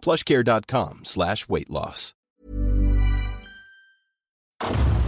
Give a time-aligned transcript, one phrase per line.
[0.00, 2.14] plushcare.com slash weight loss.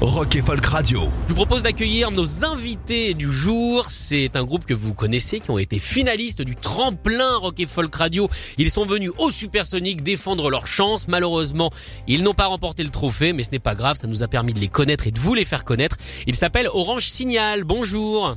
[0.02, 1.02] Rock et Folk Radio.
[1.24, 3.88] Je vous propose d'accueillir nos invités du jour.
[3.88, 7.95] C'est un groupe que vous connaissez, qui ont été finalistes du tremplin Rock et Folk
[7.95, 8.28] Radio.
[8.59, 11.06] Ils sont venus au Supersonic défendre leur chance.
[11.06, 11.70] Malheureusement,
[12.09, 14.55] ils n'ont pas remporté le trophée, mais ce n'est pas grave, ça nous a permis
[14.55, 15.97] de les connaître et de vous les faire connaître.
[16.27, 17.62] Ils s'appellent Orange Signal.
[17.62, 18.36] Bonjour.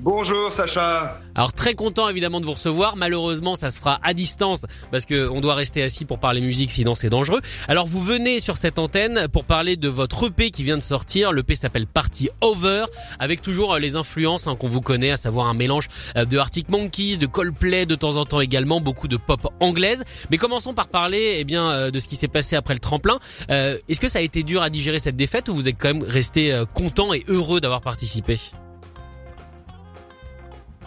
[0.00, 1.18] Bonjour Sacha.
[1.34, 2.96] Alors très content évidemment de vous recevoir.
[2.96, 6.70] Malheureusement, ça se fera à distance parce que on doit rester assis pour parler musique,
[6.70, 7.40] sinon c'est dangereux.
[7.66, 11.32] Alors vous venez sur cette antenne pour parler de votre EP qui vient de sortir.
[11.32, 12.84] L'EP s'appelle Party Over,
[13.18, 16.36] avec toujours euh, les influences hein, qu'on vous connaît, à savoir un mélange euh, de
[16.36, 20.04] Arctic Monkeys, de Coldplay, de temps en temps également beaucoup de pop anglaise.
[20.30, 23.18] Mais commençons par parler eh bien euh, de ce qui s'est passé après le tremplin.
[23.48, 26.02] Est-ce que ça a été dur à digérer cette défaite ou vous êtes quand même
[26.02, 28.38] resté content et heureux d'avoir participé?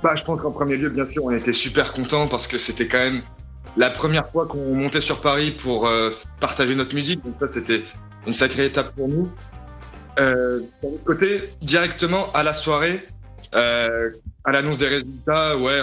[0.02, 2.88] Bah, je pense qu'en premier lieu, bien sûr, on était super contents parce que c'était
[2.88, 3.22] quand même
[3.78, 7.23] la première fois qu'on montait sur Paris pour euh, partager notre musique.
[7.23, 7.83] Donc ça, c'était
[8.25, 9.30] une sacrée étape pour nous.
[10.19, 13.06] Euh, d'un autre côté, directement à la soirée,
[13.56, 14.11] euh,
[14.44, 15.80] à l'annonce des résultats, ouais,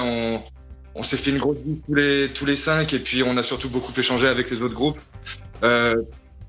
[0.94, 3.42] on, s'est fait une grosse vie tous les tous les cinq et puis on a
[3.42, 4.98] surtout beaucoup échangé avec les autres groupes.
[5.62, 6.02] Euh,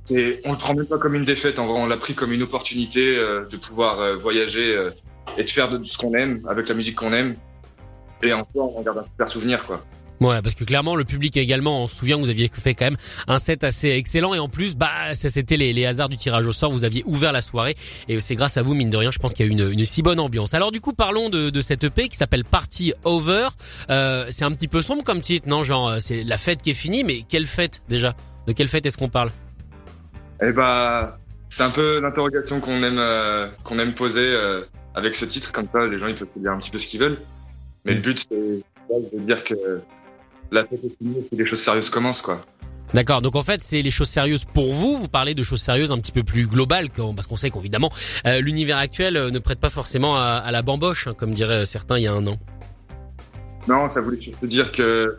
[0.10, 2.44] on le prend même pas comme une défaite, en vrai, on l'a pris comme une
[2.44, 4.90] opportunité de pouvoir voyager
[5.38, 7.36] et de faire de ce qu'on aime avec la musique qu'on aime.
[8.24, 9.84] Et encore, on garde un super souvenir, quoi.
[10.20, 12.86] Ouais, parce que clairement le public également, on se souvient que vous aviez fait quand
[12.86, 16.18] même un set assez excellent et en plus, bah, ça c'était les, les, hasards du
[16.18, 16.72] tirage au sort.
[16.72, 17.76] Vous aviez ouvert la soirée
[18.08, 19.72] et c'est grâce à vous, mine de rien, je pense qu'il y a eu une,
[19.72, 20.56] une, si bonne ambiance.
[20.56, 23.50] Alors du coup, parlons de, de cette EP qui s'appelle Party Over.
[23.92, 25.62] Euh, c'est un petit peu sombre comme titre, non?
[25.62, 28.16] Genre, euh, c'est la fête qui est finie, mais quelle fête déjà?
[28.48, 29.30] De quelle fête est-ce qu'on parle?
[30.42, 31.20] Eh bah,
[31.50, 34.64] c'est un peu l'interrogation qu'on aime euh, qu'on aime poser euh,
[34.96, 35.52] avec ce titre.
[35.52, 37.18] Comme ça, les gens ils peuvent dire un petit peu ce qu'ils veulent.
[37.88, 39.82] Mais le but, c'est de dire que
[40.52, 42.42] la fête est finie et que les choses sérieuses commencent, quoi.
[42.94, 45.92] D'accord, donc en fait c'est les choses sérieuses pour vous, vous parlez de choses sérieuses
[45.92, 47.92] un petit peu plus globales, parce qu'on sait qu'évidemment
[48.26, 51.98] euh, l'univers actuel euh, ne prête pas forcément à, la bamboche, hein, comme diraient certains
[51.98, 52.38] il y a un an.
[53.68, 55.18] Non, ça voulait surtout dire que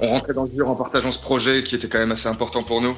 [0.00, 2.62] on rentrait dans le dur en partageant ce projet qui était quand même assez important
[2.62, 2.94] pour nous.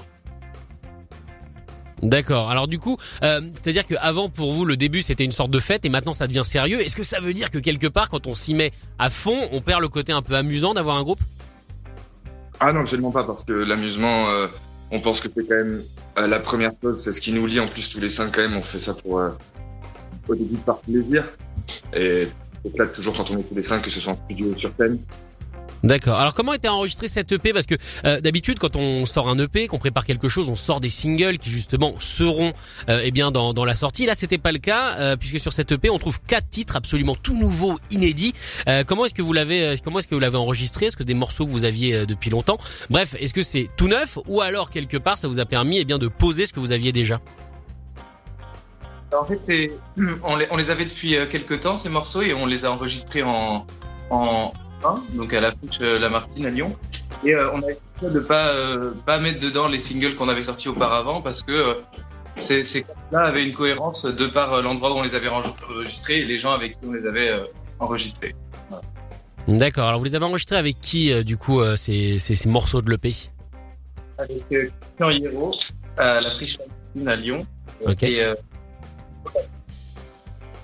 [2.04, 2.50] D'accord.
[2.50, 5.86] Alors du coup, euh, c'est-à-dire qu'avant pour vous le début c'était une sorte de fête
[5.86, 6.80] et maintenant ça devient sérieux.
[6.80, 9.62] Est-ce que ça veut dire que quelque part quand on s'y met à fond, on
[9.62, 11.20] perd le côté un peu amusant d'avoir un groupe?
[12.60, 14.48] Ah non, absolument pas parce que l'amusement, euh,
[14.90, 15.82] on pense que c'est quand même
[16.18, 18.42] euh, la première chose, c'est ce qui nous lie en plus tous les cinq quand
[18.42, 18.56] même.
[18.56, 19.22] On fait ça pour
[20.28, 21.24] au début par plaisir
[21.94, 22.28] et
[22.62, 24.58] c'est là toujours quand on est tous les cinq que ce soit en studio ou
[24.58, 24.98] sur scène.
[25.84, 26.18] D'accord.
[26.18, 27.74] Alors comment était enregistré cette EP Parce que
[28.06, 31.36] euh, d'habitude, quand on sort un EP, qu'on prépare quelque chose, on sort des singles
[31.36, 32.54] qui justement seront
[32.88, 34.06] euh, eh bien dans, la sortie.
[34.06, 37.14] Là, c'était pas le cas euh, puisque sur cette EP, on trouve quatre titres absolument
[37.14, 38.32] tout nouveaux, inédits.
[38.86, 40.86] comment est-ce que vous l'avez Comment est-ce que vous l'avez enregistré?
[40.86, 42.56] Est-ce que des morceaux que vous aviez depuis longtemps?
[42.88, 44.18] Bref, est-ce que c'est tout neuf?
[44.26, 46.72] Ou alors quelque part ça vous a permis eh bien de poser ce que vous
[46.72, 47.20] aviez déjà?
[49.12, 49.70] En fait,
[50.22, 53.22] on les, on les avait depuis quelques temps ces morceaux et on les a enregistrés
[53.22, 53.66] en,
[54.10, 54.52] en,
[55.12, 56.76] donc à la Fouche euh, Lamartine à Lyon.
[57.24, 60.44] Et euh, on a essayé de pas euh, pas mettre dedans les singles qu'on avait
[60.44, 61.78] sortis auparavant parce que
[62.36, 66.24] ces, ces là avaient une cohérence de par l'endroit où on les avait enregistrés et
[66.24, 67.30] les gens avec qui on les avait
[67.78, 68.34] enregistrés.
[69.46, 69.88] D'accord.
[69.88, 73.14] Alors vous les avez enregistrés avec qui du coup ces, ces, ces, morceaux de l'EP
[74.18, 75.56] Avec Christian Hierro
[75.96, 76.58] à la Friche
[77.06, 77.46] à Lyon.
[77.86, 78.14] Okay.
[78.14, 78.34] Et,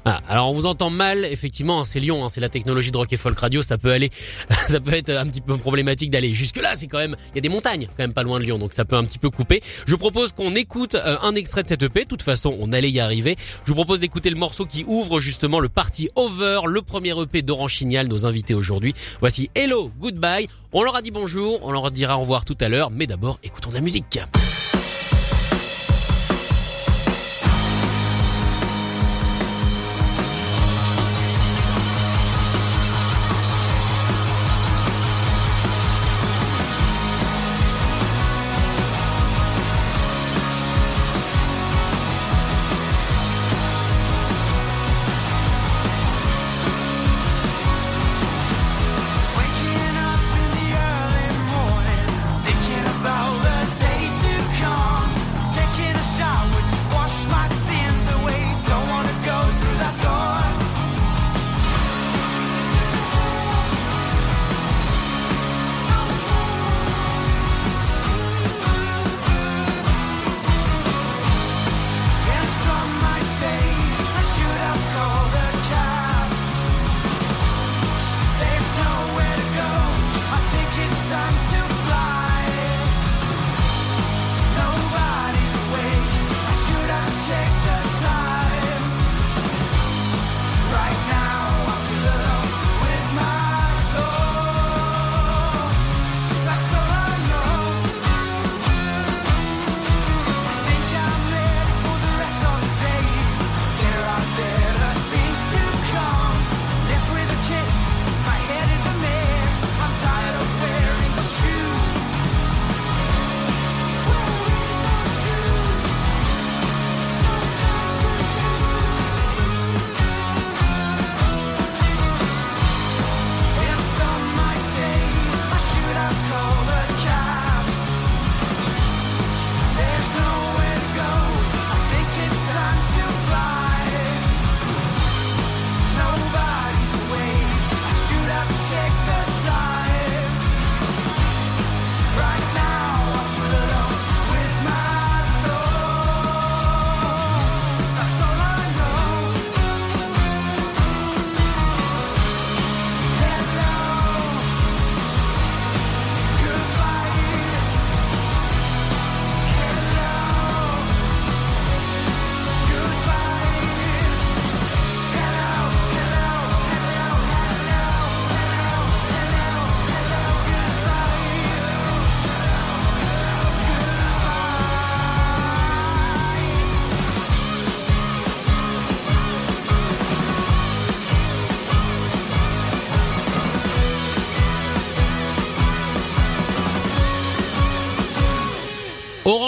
[0.04, 2.96] ah, alors on vous entend mal, effectivement, hein, c'est Lyon, hein, c'est la technologie de
[2.96, 4.10] Rock et Folk Radio, ça peut aller,
[4.68, 6.74] ça peut être un petit peu problématique d'aller jusque là.
[6.74, 8.72] C'est quand même, il y a des montagnes quand même pas loin de Lyon, donc
[8.72, 9.62] ça peut un petit peu couper.
[9.86, 12.04] Je propose qu'on écoute euh, un extrait de cette EP.
[12.04, 13.36] De toute façon, on allait y arriver.
[13.64, 17.42] Je vous propose d'écouter le morceau qui ouvre justement le party Over, le premier EP
[17.42, 18.94] d'Orange Signal, nos invités aujourd'hui.
[19.20, 20.48] Voici Hello, Goodbye.
[20.72, 23.38] On leur a dit bonjour, on leur dira au revoir tout à l'heure, mais d'abord
[23.42, 24.20] écoutons de la musique.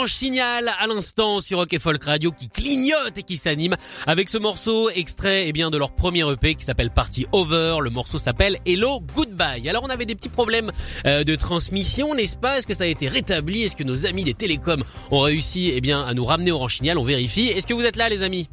[0.03, 4.31] Orange Signal à l'instant sur Rock et Folk Radio qui clignote et qui s'anime avec
[4.31, 7.77] ce morceau extrait eh bien de leur premier EP qui s'appelle Party Over.
[7.81, 9.69] Le morceau s'appelle Hello Goodbye.
[9.69, 10.73] Alors on avait des petits problèmes
[11.07, 12.59] euh, de transmission, n'est-ce pas?
[12.59, 13.63] Est-ce que ça a été rétabli?
[13.63, 14.83] Est-ce que nos amis des télécoms
[15.13, 16.99] ont réussi eh bien à nous ramener Orange Signal?
[16.99, 17.47] On vérifie.
[17.47, 18.49] Est-ce que vous êtes là les amis?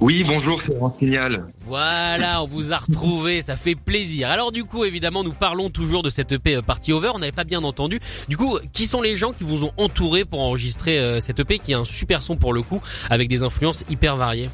[0.00, 1.46] Oui, bonjour, c'est Signal.
[1.66, 4.28] Voilà, on vous a retrouvé, ça fait plaisir.
[4.28, 7.32] Alors du coup, évidemment, nous parlons toujours de cette EP euh, Party Over, on n'avait
[7.32, 7.98] pas bien entendu.
[8.28, 11.58] Du coup, qui sont les gens qui vous ont entouré pour enregistrer euh, cette EP
[11.58, 14.50] qui est un super son pour le coup, avec des influences hyper variées?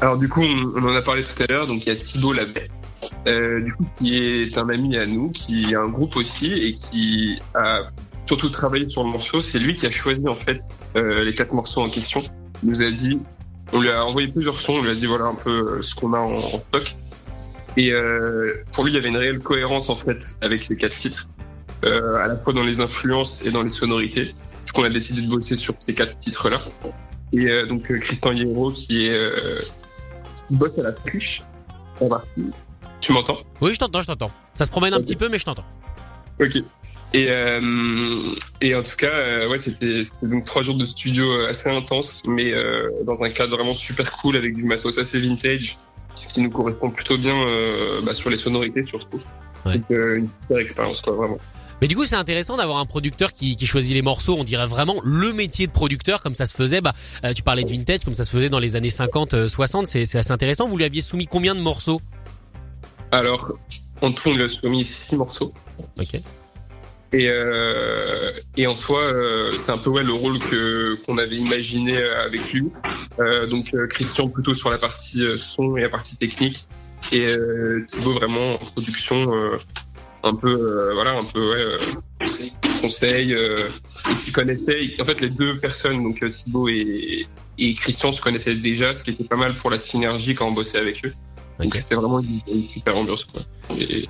[0.00, 2.32] Alors du coup, on, en a parlé tout à l'heure, donc il y a Thibaut
[2.32, 2.70] Labet,
[3.26, 6.74] euh, du coup, qui est un ami à nous, qui a un groupe aussi et
[6.74, 7.90] qui a
[8.26, 9.42] surtout travaillé sur le morceau.
[9.42, 10.60] C'est lui qui a choisi en fait
[10.94, 12.22] euh, les quatre morceaux en question
[12.62, 13.20] nous a dit,
[13.72, 15.94] on lui a envoyé plusieurs sons, on lui a dit voilà un peu euh, ce
[15.94, 16.96] qu'on a en, stock.
[17.76, 20.94] Et euh, pour lui, il y avait une réelle cohérence en fait avec ces quatre
[20.94, 21.28] titres,
[21.84, 24.34] euh, à la fois dans les influences et dans les sonorités.
[24.66, 26.60] Du coup, on a décidé de bosser sur ces quatre titres-là.
[27.32, 29.20] Et euh, donc Christian Hierro qui est
[30.48, 31.42] qui bosse à la cruche.
[33.00, 33.38] Tu m'entends?
[33.60, 34.30] Oui, je t'entends, je t'entends.
[34.54, 35.64] Ça se promène un petit peu, mais je t'entends.
[36.40, 36.62] Ok.
[37.14, 37.60] Et, euh,
[38.60, 42.22] et en tout cas, euh, ouais, c'était donc trois jours de studio euh, assez intenses,
[42.26, 42.52] mais
[43.04, 45.78] dans un cadre vraiment super cool avec du matos assez vintage,
[46.14, 47.34] ce qui nous correspond plutôt bien
[48.02, 49.20] bah, sur les sonorités surtout.
[49.64, 49.78] Ouais.
[49.78, 51.38] Donc une super expérience quoi, vraiment.
[51.80, 54.34] Mais du coup, c'est intéressant d'avoir un producteur qui, qui, choisit les morceaux.
[54.36, 56.80] On dirait vraiment le métier de producteur, comme ça se faisait.
[56.80, 56.92] Bah,
[57.36, 59.86] tu parlais de vintage, comme ça se faisait dans les années 50, 60.
[59.86, 60.66] C'est assez intéressant.
[60.66, 62.00] Vous lui aviez soumis combien de morceaux?
[63.12, 63.52] Alors,
[64.02, 65.54] en tout, on lui a soumis six morceaux.
[65.98, 66.20] Ok.
[67.12, 71.36] Et, euh, et en soi, euh, c'est un peu ouais, le rôle que qu'on avait
[71.36, 72.70] imaginé avec lui.
[73.18, 76.66] Euh, donc euh, Christian plutôt sur la partie euh, son et la partie technique,
[77.10, 79.32] et euh, Thibaut vraiment en production,
[80.22, 82.26] un peu voilà, un peu ouais,
[82.82, 83.34] conseil.
[84.10, 84.96] ils s'y connaissaient.
[85.00, 87.26] En fait, les deux personnes, donc Thibaut et,
[87.58, 90.52] et Christian, se connaissaient déjà, ce qui était pas mal pour la synergie quand on
[90.52, 91.14] bossait avec eux.
[91.58, 93.40] Donc c'était vraiment une, une, super ambiance quoi.
[93.78, 94.06] Et,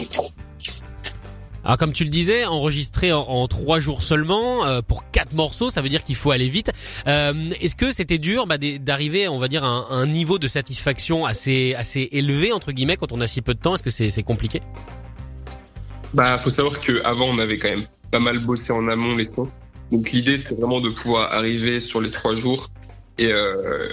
[1.64, 5.70] alors comme tu le disais, enregistré en, en trois jours seulement euh, pour quatre morceaux,
[5.70, 6.70] ça veut dire qu'il faut aller vite.
[7.06, 11.26] Euh, Est-ce que c'était dur bah, d'arriver, on va dire, à un, niveau de satisfaction
[11.26, 11.76] assez
[12.12, 13.74] élevé entre guillemets quand on a si peu de temps?
[13.74, 14.62] Est-ce que c'est compliqué?
[16.14, 19.26] Bah, faut savoir que avant on avait quand même pas mal bossé en amont les
[19.26, 19.50] sons.
[19.92, 22.68] Donc l'idée c'était vraiment de pouvoir arriver sur les trois jours
[23.18, 23.88] et euh,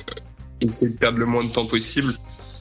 [0.62, 2.14] essayer de perdre le moins de temps possible.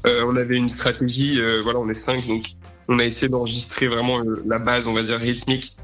[0.07, 2.57] On avait une stratégie, voilà, on est cinq donc
[2.89, 5.77] on a essayé d'enregistrer vraiment la base, on va dire, rythmique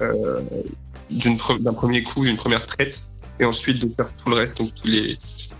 [0.00, 0.40] euh,
[1.10, 3.08] d'un premier coup, d'une première traite,
[3.40, 5.18] et ensuite de faire tout le reste, donc tous les,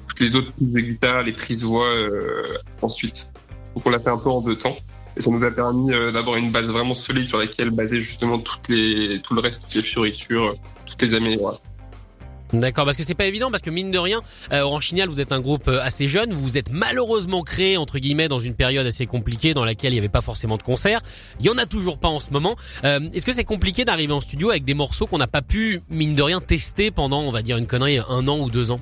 [0.09, 2.47] toutes les autres prises de guitare, les prises voix euh,
[2.83, 3.31] ensuite.
[3.75, 4.77] Donc on l'a fait un peu en deux temps,
[5.17, 8.39] et ça nous a permis euh, d'avoir une base vraiment solide sur laquelle baser justement
[8.39, 10.55] tout le reste, toutes les fioritures,
[10.87, 11.63] toutes les améliorations.
[12.53, 15.21] D'accord, parce que c'est pas évident, parce que mine de rien, euh, Orange Signal, vous
[15.21, 18.55] êtes un groupe euh, assez jeune, vous vous êtes malheureusement créé entre guillemets dans une
[18.55, 21.01] période assez compliquée dans laquelle il n'y avait pas forcément de concerts.
[21.41, 22.57] Il y en a toujours pas en ce moment.
[22.85, 25.81] Euh, Est-ce que c'est compliqué d'arriver en studio avec des morceaux qu'on n'a pas pu
[25.91, 28.81] mine de rien tester pendant, on va dire une connerie, un an ou deux ans?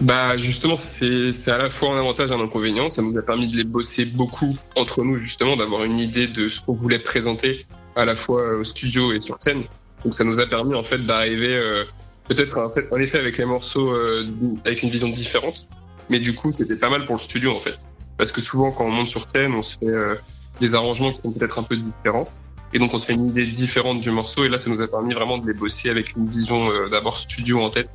[0.00, 2.90] Bah justement c'est à la fois un avantage et un inconvénient.
[2.90, 6.48] Ça nous a permis de les bosser beaucoup entre nous justement, d'avoir une idée de
[6.48, 7.64] ce qu'on voulait présenter
[7.96, 9.62] à la fois au studio et sur scène.
[10.04, 11.84] Donc ça nous a permis en fait d'arriver
[12.28, 12.58] peut-être
[12.90, 14.24] en, effet avec les morceaux euh,
[14.64, 15.66] avec une vision différente,
[16.10, 17.78] mais du coup c'était pas mal pour le studio en fait,
[18.16, 20.14] parce que souvent quand on monte sur scène, on se fait euh,
[20.60, 22.28] des arrangements qui sont peut-être un peu différents,
[22.72, 24.88] et donc on se fait une idée différente du morceau, et là ça nous a
[24.88, 27.90] permis vraiment de les bosser avec une vision euh, d'abord studio en tête,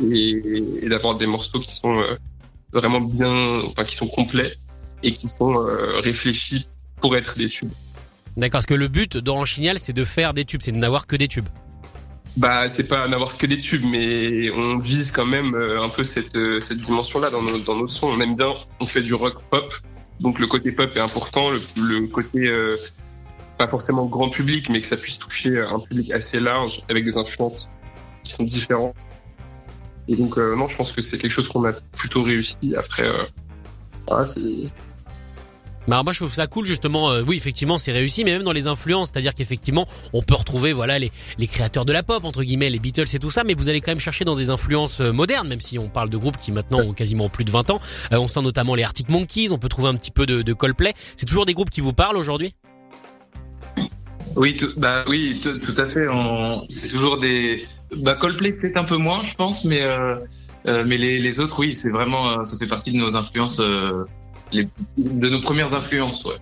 [0.00, 2.16] et, et d'avoir des morceaux qui sont euh,
[2.72, 4.54] vraiment bien, enfin qui sont complets
[5.02, 6.68] et qui sont euh, réfléchis
[7.00, 7.70] pour être des tubes.
[8.36, 11.06] D'accord, parce que le but d'Orange Signal c'est de faire des tubes, c'est de n'avoir
[11.06, 11.48] que des tubes.
[12.36, 16.02] Bah, c'est pas n'avoir que des tubes, mais on vise quand même euh, un peu
[16.02, 18.08] cette, euh, cette dimension-là dans nos, dans nos sons.
[18.08, 19.72] On aime bien, on fait du rock pop,
[20.18, 22.76] donc le côté pop est important, le, le côté euh,
[23.56, 27.16] pas forcément grand public, mais que ça puisse toucher un public assez large avec des
[27.16, 27.68] influences
[28.24, 28.96] qui sont différentes.
[30.08, 32.74] Et donc euh, non, je pense que c'est quelque chose qu'on a plutôt réussi.
[32.76, 33.08] Après,
[34.08, 34.72] voilà, c'est
[35.86, 37.10] bah moi je trouve ça cool justement.
[37.10, 40.72] Euh, oui effectivement c'est réussi, mais même dans les influences, c'est-à-dire qu'effectivement on peut retrouver
[40.72, 41.10] voilà les,
[41.46, 43.90] créateurs de la pop entre guillemets, les Beatles et tout ça, mais vous allez quand
[43.90, 46.80] même chercher dans des influences euh, modernes, même si on parle de groupes qui maintenant
[46.80, 47.80] ont quasiment plus de 20 ans.
[48.12, 50.94] Euh, on sent notamment les Arctic Monkeys, on peut trouver un petit peu de, Coldplay.
[51.16, 52.54] C'est toujours des groupes qui vous parlent aujourd'hui?
[54.36, 56.06] Oui, tout, bah oui, tout, à fait.
[56.68, 57.62] C'est toujours des
[57.98, 59.82] bah Coldplay peut-être un peu moins, je pense, mais
[60.64, 63.60] mais les autres oui, c'est vraiment ça fait partie de nos influences
[64.54, 66.36] les, de nos premières influences, ouais.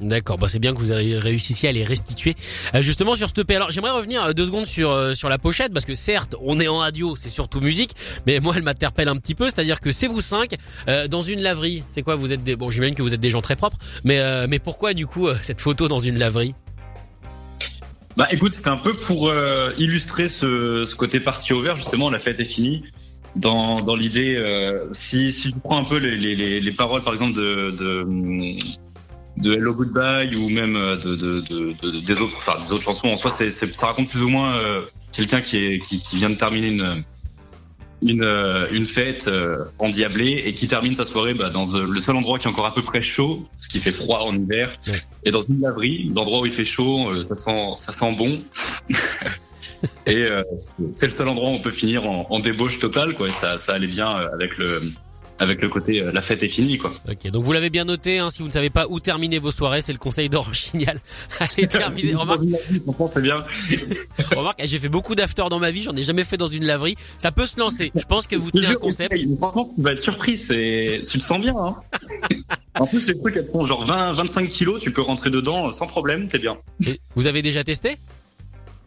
[0.00, 2.36] D'accord, bah c'est bien que vous ayez réussi à les restituer.
[2.74, 3.56] Euh, justement sur ce EP.
[3.56, 6.60] Alors j'aimerais revenir euh, deux secondes sur euh, sur la pochette parce que certes on
[6.60, 7.94] est en radio, c'est surtout musique,
[8.26, 10.54] mais moi elle m'interpelle un petit peu, c'est-à-dire que c'est vous cinq
[11.10, 11.82] dans une laverie.
[11.90, 14.46] C'est quoi Vous êtes des bon, j'imagine que vous êtes des gens très propres, mais
[14.46, 16.54] mais pourquoi du coup cette photo dans une laverie?
[18.16, 19.32] Bah écoute, c'était un peu pour
[19.78, 22.84] illustrer ce, ce côté parti au vert, justement, la fête est finie
[23.38, 27.12] dans, dans l'idée, euh, si, si tu prends un peu les, les, les paroles, par
[27.12, 28.06] exemple, de, de,
[29.36, 33.16] de Hello Goodbye ou même de, de, de, des autres, enfin des autres chansons, en
[33.16, 36.36] soi, c'est, ça raconte plus ou moins euh, quelqu'un qui, est, qui, qui vient de
[36.36, 37.04] terminer une
[38.00, 38.22] une,
[38.70, 42.46] une fête euh, endiablée et qui termine sa soirée bah, dans le seul endroit qui
[42.46, 44.78] est encore à peu près chaud, parce qu'il fait froid en hiver,
[45.24, 48.38] et dans une laverie, l'endroit où il fait chaud, ça sent ça sent bon.
[50.06, 50.42] et euh,
[50.90, 53.28] c'est le seul endroit où on peut finir en, en débauche totale, quoi.
[53.28, 54.80] Et ça, ça allait bien euh, avec le
[55.38, 56.92] avec le côté euh, la fête est finie quoi.
[57.08, 58.18] Ok, donc vous l'avez bien noté.
[58.18, 61.00] Hein, si vous ne savez pas où terminer vos soirées, c'est le conseil d'Orange-Signal.
[61.38, 62.14] Allez terminer.
[62.16, 62.42] Remarque,
[63.06, 63.44] c'est bien.
[64.34, 65.82] Remarque, j'ai fait beaucoup d'after dans ma vie.
[65.84, 66.96] J'en ai jamais fait dans une laverie.
[67.18, 67.92] Ça peut se lancer.
[67.94, 69.14] Je pense que vous tenez un concept.
[69.38, 70.36] Franchement, tu vas être surpris.
[70.36, 71.54] C'est, tu le sens bien.
[71.56, 71.76] Hein
[72.74, 74.80] en plus, les trucs elles font genre 20, 25 kilos.
[74.80, 76.28] Tu peux rentrer dedans sans problème.
[76.28, 76.58] T'es bien.
[77.14, 77.96] vous avez déjà testé?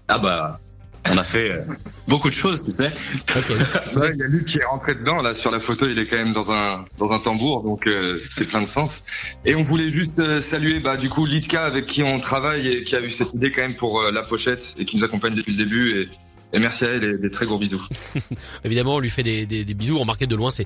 [0.08, 0.60] Ah bah
[1.10, 1.62] on a fait euh,
[2.08, 2.92] beaucoup de choses, tu sais.
[3.28, 5.22] il y a Luc qui est rentré dedans.
[5.22, 8.20] Là, sur la photo, il est quand même dans un dans un tambour, donc euh,
[8.30, 9.04] c'est plein de sens.
[9.46, 12.84] Et on voulait juste euh, saluer, bah, du coup, Litka avec qui on travaille et
[12.84, 15.54] qui a eu cette idée quand même pour la pochette et qui nous accompagne depuis
[15.54, 16.10] le début et
[16.54, 17.86] et merci à elle et des très gros bisous.
[18.66, 19.98] Évidemment, on lui fait des, des, des bisous.
[19.98, 20.66] Remarquez de loin, c'est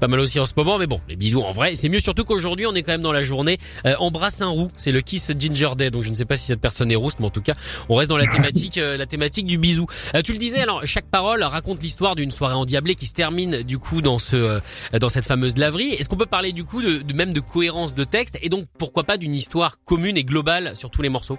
[0.00, 0.78] pas mal aussi en ce moment.
[0.78, 2.00] Mais bon, les bisous en vrai, c'est mieux.
[2.00, 3.58] Surtout qu'aujourd'hui, on est quand même dans la journée.
[3.86, 4.70] Euh, embrasse un roux.
[4.76, 5.90] C'est le Kiss Ginger Day.
[5.90, 7.54] Donc je ne sais pas si cette personne est rousse, mais en tout cas,
[7.88, 9.86] on reste dans la thématique, euh, la thématique du bisou.
[10.14, 10.60] Euh, tu le disais.
[10.60, 14.36] Alors chaque parole raconte l'histoire d'une soirée endiablée qui se termine du coup dans ce
[14.36, 14.60] euh,
[14.98, 15.92] dans cette fameuse laverie.
[15.94, 18.64] Est-ce qu'on peut parler du coup de, de même de cohérence de texte et donc
[18.78, 21.38] pourquoi pas d'une histoire commune et globale sur tous les morceaux?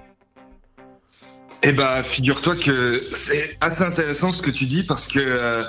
[1.63, 5.63] Eh bah, figure-toi que c'est assez intéressant ce que tu dis parce que euh,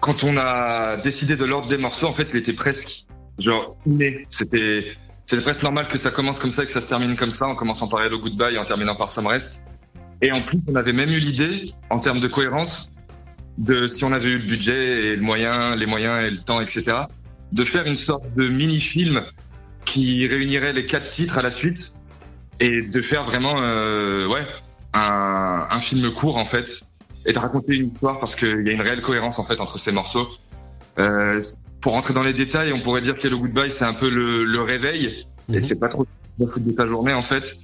[0.00, 3.06] quand on a décidé de l'ordre des morceaux, en fait, il était presque
[3.38, 4.26] genre inné.
[4.30, 7.30] C'était c'est presque normal que ça commence comme ça et que ça se termine comme
[7.30, 9.62] ça, en commençant par Hello Goodbye et en terminant par Some Rest.
[10.20, 12.90] Et en plus, on avait même eu l'idée, en termes de cohérence,
[13.56, 16.60] de si on avait eu le budget et le moyen, les moyens et le temps,
[16.60, 16.96] etc.,
[17.52, 19.22] de faire une sorte de mini-film
[19.84, 21.94] qui réunirait les quatre titres à la suite
[22.60, 24.46] et de faire vraiment, euh, ouais,
[24.92, 26.82] un, un, film court en fait
[27.26, 29.78] et de raconter une histoire parce qu'il y a une réelle cohérence en fait entre
[29.78, 30.28] ces morceaux.
[30.98, 31.42] Euh,
[31.80, 34.44] pour rentrer dans les détails, on pourrait dire que le Goodbye c'est un peu le,
[34.44, 35.62] le réveil et mhm.
[35.62, 36.08] c'est pas trop de
[36.38, 37.58] de ta journée en fait.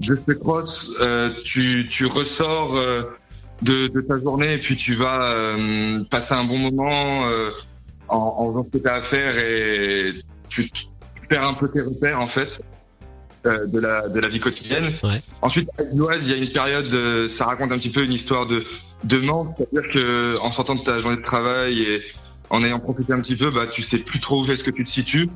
[0.00, 3.02] Just Cross, euh, tu, tu ressors euh,
[3.62, 7.50] de, de, ta journée et puis tu vas euh, passer un bon moment euh,
[8.08, 10.12] en, en faisant ce que tu as à faire et
[10.48, 10.86] tu, tu
[11.28, 12.60] perds un peu tes repères en fait.
[13.46, 14.92] Euh, de la de la vie quotidienne.
[15.04, 15.22] Ouais.
[15.40, 18.46] Ensuite, avec il y a une période, euh, ça raconte un petit peu une histoire
[18.46, 18.64] de
[19.04, 22.02] de manque, c'est-à-dire que en sortant de ta journée de travail et
[22.50, 24.84] en ayant profité un petit peu, bah tu sais plus trop où est-ce que tu
[24.84, 25.28] te situes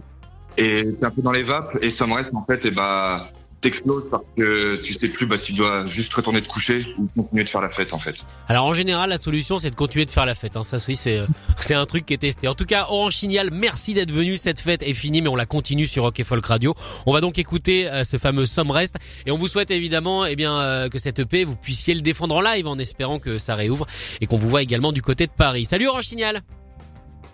[0.57, 3.31] et t'es un peu dans les vapes et ça me reste en fait et bah
[3.61, 7.07] t'exploses parce que tu sais plus bah, si tu dois juste retourner te coucher ou
[7.23, 8.25] continuer de faire la fête en fait.
[8.49, 10.57] Alors en général la solution c'est de continuer de faire la fête.
[10.57, 10.63] Hein.
[10.63, 11.27] Ça c'est euh,
[11.59, 12.49] c'est un truc qui est testé.
[12.49, 14.37] En tout cas Orange Signal, merci d'être venu.
[14.37, 16.75] Cette fête est finie mais on la continue sur Rock et Folk Radio.
[17.07, 20.37] On va donc écouter euh, ce fameux Somme Rest et on vous souhaite évidemment eh
[20.37, 23.55] bien euh, que cette EP vous puissiez le défendre en live en espérant que ça
[23.55, 23.87] réouvre
[24.21, 25.65] et qu'on vous voit également du côté de Paris.
[25.65, 26.43] Salut Orange Signal.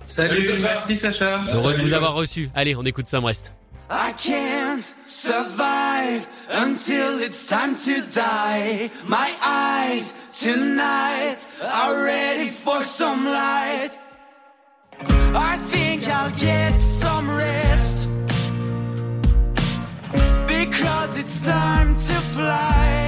[0.07, 1.45] Salut, merci Sacha.
[1.53, 2.49] Heureux de vous avoir reçu.
[2.55, 3.53] Allez on écoute Somme Rest.
[3.89, 8.91] I can't survive until it's time to die.
[9.07, 13.97] My eyes tonight are ready for some light.
[14.99, 18.09] I think I'll get some rest
[20.49, 23.06] because it's time to fly.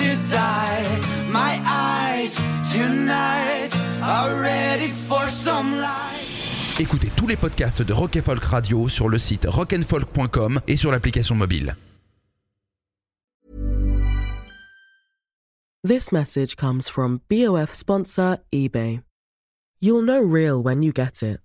[0.00, 0.84] To die.
[1.30, 2.40] My eyes
[2.72, 3.70] tonight
[4.02, 6.80] are ready for some light.
[6.80, 10.90] Écoutez tous les podcasts de Rock and Folk Radio sur le site rockandfolk.com et sur
[10.90, 11.76] l'application mobile.
[15.82, 19.02] This message comes from BOF sponsor eBay.
[19.80, 21.40] You'll know real when you get it.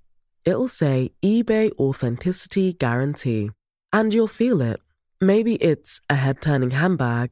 [0.46, 3.52] It'll say eBay Authenticity Guarantee.
[3.94, 4.82] And you'll feel it.
[5.22, 7.32] Maybe it's a head turning handbag,